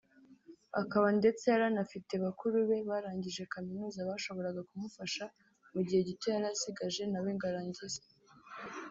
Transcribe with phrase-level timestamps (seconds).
[0.81, 5.25] akaba ndetse yari anafite bakuru be barangije kaminuza bashoboraga kumufasha
[5.73, 8.01] mu gihe gito yari asigaje nawe ngo arangize